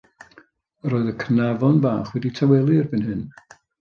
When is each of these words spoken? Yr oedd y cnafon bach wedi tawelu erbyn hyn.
Yr 0.87 0.95
oedd 0.99 1.11
y 1.11 1.13
cnafon 1.23 1.77
bach 1.85 2.09
wedi 2.17 2.33
tawelu 2.41 2.79
erbyn 2.81 3.07
hyn. 3.11 3.21